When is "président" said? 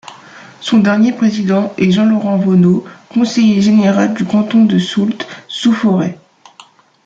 1.13-1.75